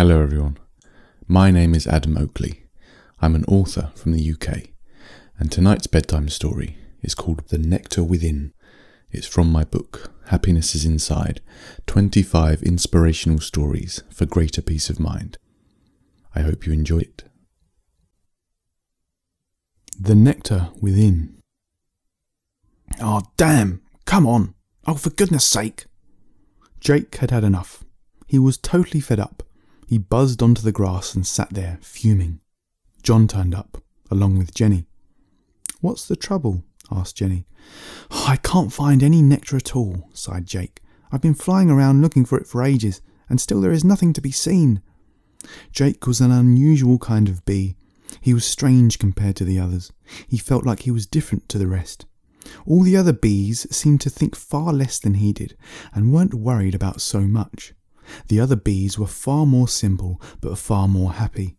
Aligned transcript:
Hello, 0.00 0.22
everyone. 0.22 0.56
My 1.28 1.50
name 1.50 1.74
is 1.74 1.86
Adam 1.86 2.16
Oakley. 2.16 2.64
I'm 3.20 3.34
an 3.34 3.44
author 3.44 3.92
from 3.94 4.12
the 4.12 4.32
UK, 4.32 4.70
and 5.38 5.52
tonight's 5.52 5.86
bedtime 5.86 6.30
story 6.30 6.78
is 7.02 7.14
called 7.14 7.46
The 7.48 7.58
Nectar 7.58 8.02
Within. 8.02 8.54
It's 9.10 9.26
from 9.26 9.52
my 9.52 9.62
book, 9.62 10.10
Happiness 10.28 10.74
is 10.74 10.86
Inside 10.86 11.42
25 11.86 12.62
Inspirational 12.62 13.40
Stories 13.40 14.02
for 14.10 14.24
Greater 14.24 14.62
Peace 14.62 14.88
of 14.88 14.98
Mind. 14.98 15.36
I 16.34 16.40
hope 16.40 16.64
you 16.64 16.72
enjoy 16.72 17.00
it. 17.00 17.24
The 20.00 20.14
Nectar 20.14 20.70
Within. 20.80 21.42
Oh, 23.02 23.20
damn! 23.36 23.82
Come 24.06 24.26
on! 24.26 24.54
Oh, 24.86 24.94
for 24.94 25.10
goodness 25.10 25.44
sake! 25.44 25.84
Jake 26.80 27.16
had 27.16 27.30
had 27.30 27.44
enough. 27.44 27.84
He 28.26 28.38
was 28.38 28.56
totally 28.56 29.02
fed 29.02 29.20
up. 29.20 29.42
He 29.90 29.98
buzzed 29.98 30.40
onto 30.40 30.62
the 30.62 30.70
grass 30.70 31.16
and 31.16 31.26
sat 31.26 31.50
there, 31.50 31.80
fuming. 31.82 32.38
John 33.02 33.26
turned 33.26 33.56
up, 33.56 33.82
along 34.08 34.38
with 34.38 34.54
Jenny. 34.54 34.86
What's 35.80 36.06
the 36.06 36.14
trouble? 36.14 36.62
asked 36.92 37.16
Jenny. 37.16 37.44
Oh, 38.08 38.26
I 38.28 38.36
can't 38.36 38.72
find 38.72 39.02
any 39.02 39.20
nectar 39.20 39.56
at 39.56 39.74
all, 39.74 40.08
sighed 40.12 40.46
Jake. 40.46 40.80
I've 41.10 41.20
been 41.20 41.34
flying 41.34 41.70
around 41.72 42.02
looking 42.02 42.24
for 42.24 42.38
it 42.38 42.46
for 42.46 42.62
ages, 42.62 43.00
and 43.28 43.40
still 43.40 43.60
there 43.60 43.72
is 43.72 43.82
nothing 43.82 44.12
to 44.12 44.20
be 44.20 44.30
seen. 44.30 44.80
Jake 45.72 46.06
was 46.06 46.20
an 46.20 46.30
unusual 46.30 47.00
kind 47.00 47.28
of 47.28 47.44
bee. 47.44 47.74
He 48.20 48.32
was 48.32 48.44
strange 48.44 49.00
compared 49.00 49.34
to 49.36 49.44
the 49.44 49.58
others. 49.58 49.90
He 50.28 50.38
felt 50.38 50.64
like 50.64 50.82
he 50.82 50.92
was 50.92 51.04
different 51.04 51.48
to 51.48 51.58
the 51.58 51.66
rest. 51.66 52.06
All 52.64 52.84
the 52.84 52.96
other 52.96 53.12
bees 53.12 53.66
seemed 53.74 54.02
to 54.02 54.10
think 54.10 54.36
far 54.36 54.72
less 54.72 55.00
than 55.00 55.14
he 55.14 55.32
did, 55.32 55.56
and 55.92 56.12
weren't 56.12 56.32
worried 56.32 56.76
about 56.76 57.00
so 57.00 57.22
much. 57.22 57.74
The 58.28 58.40
other 58.40 58.56
bees 58.56 58.98
were 58.98 59.06
far 59.06 59.46
more 59.46 59.68
simple, 59.68 60.20
but 60.40 60.58
far 60.58 60.88
more 60.88 61.12
happy. 61.12 61.56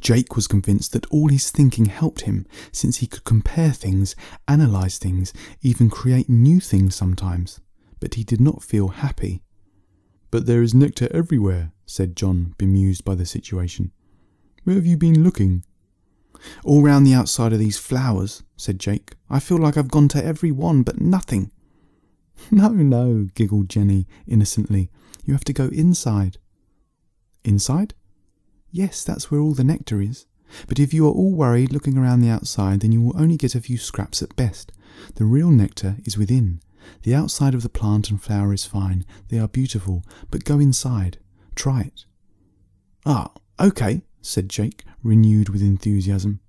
Jake 0.00 0.36
was 0.36 0.46
convinced 0.46 0.92
that 0.92 1.06
all 1.06 1.28
his 1.28 1.50
thinking 1.50 1.86
helped 1.86 2.22
him, 2.22 2.46
since 2.72 2.98
he 2.98 3.06
could 3.06 3.24
compare 3.24 3.72
things, 3.72 4.14
analyze 4.46 4.98
things, 4.98 5.32
even 5.62 5.90
create 5.90 6.28
new 6.28 6.60
things 6.60 6.94
sometimes. 6.94 7.60
But 8.00 8.14
he 8.14 8.24
did 8.24 8.40
not 8.40 8.62
feel 8.62 8.88
happy. 8.88 9.42
But 10.30 10.46
there 10.46 10.62
is 10.62 10.74
nectar 10.74 11.08
everywhere, 11.12 11.72
said 11.86 12.16
John, 12.16 12.54
bemused 12.58 13.04
by 13.04 13.14
the 13.14 13.26
situation. 13.26 13.92
Where 14.64 14.76
have 14.76 14.86
you 14.86 14.96
been 14.96 15.22
looking? 15.22 15.64
All 16.64 16.82
round 16.82 17.06
the 17.06 17.14
outside 17.14 17.52
of 17.52 17.58
these 17.58 17.78
flowers, 17.78 18.42
said 18.56 18.78
Jake. 18.78 19.14
I 19.30 19.40
feel 19.40 19.58
like 19.58 19.76
I've 19.76 19.90
gone 19.90 20.08
to 20.08 20.24
every 20.24 20.50
one, 20.50 20.82
but 20.82 21.00
nothing. 21.00 21.50
No, 22.50 22.68
no, 22.70 23.28
giggled 23.34 23.68
Jenny 23.68 24.06
innocently. 24.26 24.90
You 25.24 25.34
have 25.34 25.44
to 25.44 25.52
go 25.52 25.68
inside. 25.68 26.38
Inside? 27.44 27.94
Yes, 28.70 29.04
that's 29.04 29.30
where 29.30 29.40
all 29.40 29.54
the 29.54 29.64
nectar 29.64 30.00
is. 30.00 30.26
But 30.68 30.78
if 30.78 30.92
you 30.92 31.06
are 31.06 31.12
all 31.12 31.34
worried 31.34 31.72
looking 31.72 31.96
around 31.96 32.20
the 32.20 32.30
outside, 32.30 32.80
then 32.80 32.92
you 32.92 33.02
will 33.02 33.20
only 33.20 33.36
get 33.36 33.54
a 33.54 33.60
few 33.60 33.78
scraps 33.78 34.22
at 34.22 34.36
best. 34.36 34.72
The 35.14 35.24
real 35.24 35.50
nectar 35.50 35.96
is 36.04 36.18
within. 36.18 36.60
The 37.02 37.14
outside 37.14 37.54
of 37.54 37.62
the 37.62 37.68
plant 37.68 38.10
and 38.10 38.22
flower 38.22 38.52
is 38.52 38.64
fine. 38.64 39.04
They 39.28 39.38
are 39.38 39.48
beautiful, 39.48 40.04
but 40.30 40.44
go 40.44 40.58
inside. 40.58 41.18
Try 41.54 41.82
it. 41.82 42.04
Ah, 43.06 43.32
okay, 43.60 44.02
said 44.20 44.48
Jake, 44.48 44.84
renewed 45.02 45.48
with 45.48 45.62
enthusiasm. 45.62 46.40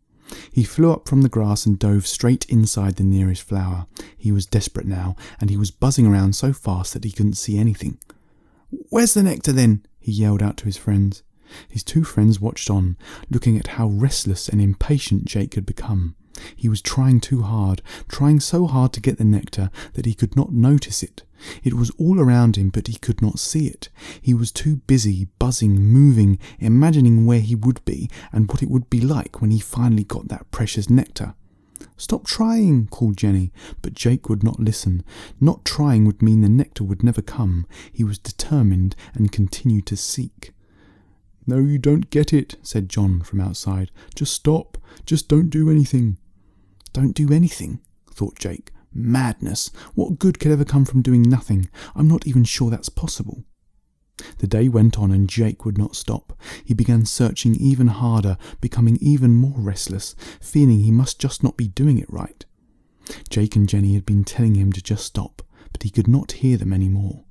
He 0.52 0.64
flew 0.64 0.92
up 0.92 1.08
from 1.08 1.22
the 1.22 1.30
grass 1.30 1.66
and 1.66 1.78
dove 1.78 2.08
straight 2.08 2.46
inside 2.46 2.96
the 2.96 3.04
nearest 3.04 3.44
flower. 3.44 3.86
He 4.18 4.32
was 4.32 4.46
desperate 4.46 4.88
now, 4.88 5.16
and 5.40 5.50
he 5.50 5.58
was 5.58 5.72
buzzing 5.72 6.08
around 6.08 6.34
so 6.34 6.52
fast 6.52 6.94
that 6.94 7.04
he 7.04 7.12
couldn't 7.12 7.34
see 7.34 7.58
anything. 7.58 8.00
Where's 8.90 9.14
the 9.14 9.24
nectar 9.24 9.52
then? 9.52 9.86
he 10.00 10.12
yelled 10.12 10.42
out 10.42 10.58
to 10.58 10.66
his 10.66 10.78
friends. 10.78 11.24
His 11.70 11.84
two 11.84 12.04
friends 12.04 12.40
watched 12.40 12.70
on, 12.70 12.98
looking 13.30 13.58
at 13.58 13.68
how 13.68 13.88
restless 13.88 14.50
and 14.50 14.60
impatient 14.62 15.26
Jake 15.26 15.56
had 15.56 15.66
become. 15.66 16.16
He 16.56 16.68
was 16.68 16.82
trying 16.82 17.22
too 17.22 17.44
hard, 17.44 17.82
trying 18.08 18.40
so 18.40 18.68
hard 18.68 18.92
to 18.94 19.02
get 19.02 19.18
the 19.18 19.24
nectar 19.24 19.70
that 19.94 20.06
he 20.06 20.14
could 20.14 20.36
not 20.36 20.52
notice 20.52 21.02
it. 21.02 21.24
It 21.64 21.74
was 21.74 21.92
all 21.92 22.20
around 22.20 22.58
him, 22.58 22.70
but 22.70 22.88
he 22.88 22.96
could 22.96 23.22
not 23.22 23.40
see 23.40 23.68
it. 23.68 23.90
He 24.22 24.34
was 24.34 24.52
too 24.52 24.78
busy, 24.88 25.28
buzzing, 25.40 25.76
moving, 25.76 26.40
imagining 26.60 27.26
where 27.26 27.40
he 27.40 27.56
would 27.56 27.84
be 27.86 28.10
and 28.32 28.50
what 28.50 28.64
it 28.64 28.70
would 28.70 28.90
be 28.90 29.00
like 29.00 29.42
when 29.42 29.52
he 29.52 29.60
finally 29.60 30.04
got 30.04 30.28
that 30.28 30.52
precious 30.52 30.90
nectar. 30.90 31.36
Stop 31.98 32.26
trying, 32.26 32.88
called 32.88 33.18
Jenny, 33.18 33.52
but 33.82 33.94
Jake 33.94 34.30
would 34.30 34.44
not 34.44 34.60
listen. 34.60 35.04
Not 35.40 35.66
trying 35.66 36.06
would 36.06 36.22
mean 36.22 36.42
the 36.42 36.50
nectar 36.50 36.84
would 36.84 37.04
never 37.04 37.22
come. 37.22 37.66
He 37.92 38.04
was 38.04 38.18
determined 38.18 38.96
and 39.14 39.32
continued 39.32 39.86
to 39.88 39.98
seek. 39.98 40.54
No, 41.48 41.58
you 41.58 41.78
don't 41.78 42.10
get 42.10 42.34
it, 42.34 42.56
said 42.62 42.90
John 42.90 43.22
from 43.22 43.40
outside. 43.40 43.92
Just 44.16 44.34
stop. 44.34 44.78
Just 45.06 45.28
don't 45.28 45.50
do 45.50 45.70
anything. 45.70 46.18
Don't 46.94 47.14
do 47.14 47.32
anything, 47.32 47.80
thought 48.12 48.40
Jake. 48.40 48.72
Madness. 48.94 49.72
What 49.94 50.20
good 50.20 50.40
could 50.40 50.52
ever 50.52 50.66
come 50.66 50.86
from 50.86 51.02
doing 51.02 51.22
nothing? 51.22 51.70
I'm 51.96 52.08
not 52.08 52.26
even 52.26 52.46
sure 52.46 52.70
that's 52.70 52.90
possible. 52.90 53.44
The 54.38 54.48
day 54.48 54.70
went 54.70 54.98
on 54.98 55.12
and 55.12 55.30
Jake 55.30 55.66
would 55.66 55.78
not 55.78 55.96
stop. 55.96 56.38
He 56.64 56.74
began 56.74 57.06
searching 57.06 57.56
even 57.56 57.88
harder, 57.88 58.38
becoming 58.62 58.98
even 59.02 59.34
more 59.34 59.60
restless, 59.60 60.16
feeling 60.42 60.80
he 60.80 60.92
must 60.92 61.20
just 61.20 61.44
not 61.44 61.58
be 61.58 61.68
doing 61.68 61.98
it 61.98 62.12
right. 62.12 62.46
Jake 63.30 63.56
and 63.56 63.68
Jenny 63.70 63.94
had 63.94 64.06
been 64.06 64.24
telling 64.24 64.56
him 64.56 64.72
to 64.74 64.82
just 64.82 65.06
stop, 65.06 65.42
but 65.72 65.84
he 65.84 65.90
could 65.90 66.08
not 66.08 66.34
hear 66.34 66.58
them 66.58 66.74
any 66.74 66.90
more. 66.90 67.24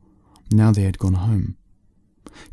Now 0.50 0.72
they 0.72 0.82
had 0.82 0.98
gone 0.98 1.14
home. 1.14 1.56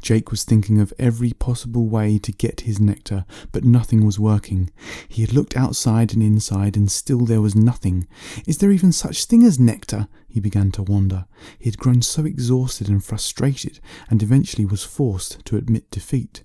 Jake 0.02 0.32
was 0.32 0.44
thinking 0.44 0.80
of 0.80 0.94
every 0.98 1.32
possible 1.32 1.88
way 1.88 2.18
to 2.20 2.32
get 2.32 2.62
his 2.62 2.80
nectar, 2.80 3.26
but 3.52 3.64
nothing 3.64 4.06
was 4.06 4.20
working. 4.20 4.70
He 5.08 5.22
had 5.22 5.34
looked 5.34 5.56
outside 5.56 6.14
and 6.14 6.22
inside, 6.22 6.76
and 6.76 6.92
still 6.92 7.26
there 7.26 7.42
was 7.42 7.56
nothing. 7.56 8.08
Is 8.46 8.58
there 8.58 8.72
even 8.72 8.92
such 8.92 9.26
thing 9.26 9.44
as 9.44 9.60
nectar? 9.60 10.08
He 10.28 10.40
began 10.40 10.72
to 10.72 10.84
wonder. 10.84 11.26
He 11.60 11.70
had 11.70 11.78
grown 11.78 12.02
so 12.02 12.26
exhausted 12.26 12.90
and 12.90 13.04
frustrated, 13.04 13.80
and 14.10 14.24
eventually 14.24 14.66
was 14.66 14.84
forced 14.84 15.44
to 15.46 15.58
admit 15.58 15.92
defeat. 15.92 16.44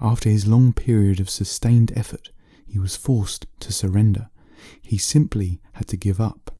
After 0.00 0.28
his 0.28 0.46
long 0.46 0.72
period 0.72 1.20
of 1.20 1.30
sustained 1.30 1.92
effort, 1.96 2.30
he 2.66 2.78
was 2.78 2.96
forced 2.96 3.46
to 3.60 3.72
surrender. 3.72 4.28
He 4.82 4.98
simply 4.98 5.60
had 5.72 5.88
to 5.88 5.96
give 5.96 6.20
up. 6.20 6.54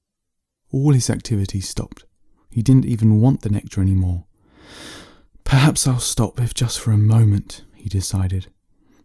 All 0.70 0.92
his 0.92 1.10
activities 1.10 1.68
stopped. 1.68 2.04
He 2.50 2.62
didn't 2.62 2.86
even 2.86 3.20
want 3.20 3.42
the 3.42 3.50
nectar 3.50 3.80
any 3.80 3.94
more. 3.94 4.24
Perhaps 5.48 5.86
I'll 5.86 5.98
stop 5.98 6.38
if 6.42 6.52
just 6.52 6.78
for 6.78 6.92
a 6.92 6.98
moment, 6.98 7.64
he 7.74 7.88
decided. 7.88 8.48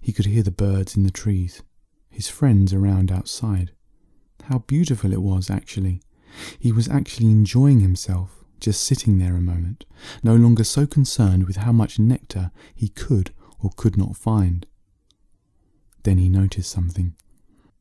He 0.02 0.12
could 0.12 0.26
hear 0.26 0.44
the 0.44 0.52
birds 0.52 0.98
in 0.98 1.04
the 1.04 1.09
trees, 1.09 1.64
his 2.09 2.28
friends 2.28 2.74
around 2.74 3.14
outside. 3.14 3.72
How 4.44 4.59
beautiful 4.59 5.14
it 5.14 5.22
was, 5.22 5.50
actually. 5.50 6.02
He 6.59 6.74
was 6.74 6.90
actually 6.90 7.28
enjoying 7.31 7.80
himself, 7.80 8.44
just 8.59 8.84
sitting 8.84 9.20
there 9.20 9.38
a 9.38 9.42
moment, 9.42 9.86
no 10.22 10.36
longer 10.36 10.66
so 10.66 10.86
concerned 10.86 11.48
with 11.48 11.56
how 11.56 11.72
much 11.72 11.98
nectar 11.98 12.52
he 12.75 12.90
could 12.90 13.31
or 13.60 13.72
could 13.78 13.98
not 13.98 14.18
find. 14.18 14.66
Then 16.04 16.18
he 16.18 16.28
noticed 16.28 16.70
something. 16.70 17.16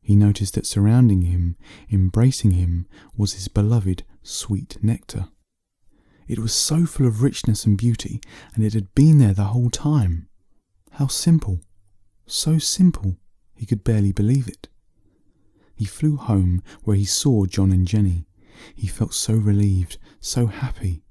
He 0.01 0.15
noticed 0.15 0.53
that 0.53 0.65
surrounding 0.65 1.23
him, 1.23 1.57
embracing 1.91 2.51
him, 2.51 2.87
was 3.17 3.33
his 3.33 3.49
beloved 3.49 4.03
sweet 4.21 4.77
nectar. 4.81 5.27
It 6.33 6.39
was 6.39 6.51
so 6.51 6.87
full 6.87 7.05
of 7.05 7.21
richness 7.21 7.63
and 7.63 7.77
beauty, 7.77 8.19
and 8.55 8.65
it 8.65 8.73
had 8.73 8.95
been 8.95 9.19
there 9.19 9.35
the 9.35 9.53
whole 9.53 9.69
time. 9.69 10.29
How 10.93 11.05
simple. 11.05 11.61
So 12.25 12.57
simple, 12.57 13.17
he 13.53 13.67
could 13.67 13.83
barely 13.83 14.11
believe 14.11 14.47
it. 14.47 14.67
He 15.75 15.85
flew 15.85 16.17
home 16.17 16.63
where 16.85 16.97
he 16.97 17.05
saw 17.05 17.45
John 17.45 17.71
and 17.71 17.87
Jenny. 17.87 18.25
He 18.73 18.87
felt 18.87 19.13
so 19.13 19.35
relieved, 19.35 19.99
so 20.19 20.47
happy. 20.47 21.03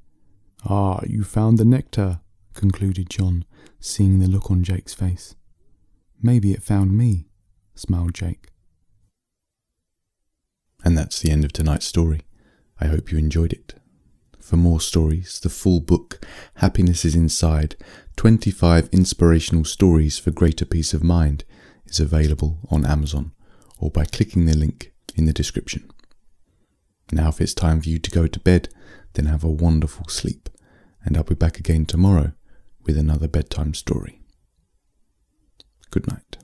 Ah, 0.68 1.00
you 1.06 1.22
found 1.22 1.56
the 1.56 1.64
nectar, 1.64 2.18
concluded 2.54 3.08
John, 3.08 3.44
seeing 3.78 4.18
the 4.18 4.26
look 4.26 4.50
on 4.50 4.64
Jake's 4.64 4.92
face. 4.92 5.36
Maybe 6.20 6.50
it 6.50 6.64
found 6.64 6.98
me, 6.98 7.28
smiled 7.76 8.14
Jake. 8.14 8.48
And 10.84 10.98
that's 10.98 11.20
the 11.20 11.30
end 11.30 11.44
of 11.44 11.52
tonight's 11.52 11.86
story. 11.86 12.22
I 12.80 12.86
hope 12.86 13.12
you 13.12 13.18
enjoyed 13.18 13.52
it. 13.52 13.75
For 14.42 14.56
more 14.56 14.80
stories, 14.80 15.38
the 15.38 15.48
full 15.48 15.78
book, 15.78 16.26
Happiness 16.56 17.04
is 17.04 17.14
Inside 17.14 17.76
25 18.16 18.88
Inspirational 18.90 19.64
Stories 19.64 20.18
for 20.18 20.32
Greater 20.32 20.64
Peace 20.64 20.92
of 20.92 21.04
Mind, 21.04 21.44
is 21.86 22.00
available 22.00 22.58
on 22.68 22.84
Amazon 22.84 23.32
or 23.78 23.88
by 23.88 24.04
clicking 24.04 24.46
the 24.46 24.56
link 24.56 24.92
in 25.14 25.26
the 25.26 25.32
description. 25.32 25.88
Now, 27.12 27.28
if 27.28 27.40
it's 27.40 27.54
time 27.54 27.80
for 27.80 27.88
you 27.88 28.00
to 28.00 28.10
go 28.10 28.26
to 28.26 28.40
bed, 28.40 28.68
then 29.12 29.26
have 29.26 29.44
a 29.44 29.48
wonderful 29.48 30.08
sleep, 30.08 30.48
and 31.04 31.16
I'll 31.16 31.22
be 31.22 31.36
back 31.36 31.58
again 31.58 31.86
tomorrow 31.86 32.32
with 32.84 32.98
another 32.98 33.28
bedtime 33.28 33.74
story. 33.74 34.20
Good 35.90 36.08
night. 36.08 36.41